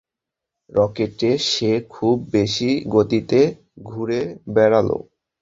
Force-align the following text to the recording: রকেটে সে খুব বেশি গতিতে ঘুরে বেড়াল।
রকেটে 0.69 1.31
সে 1.49 1.71
খুব 1.93 2.15
বেশি 2.33 2.71
গতিতে 2.93 3.39
ঘুরে 3.87 4.21
বেড়াল। 4.55 4.89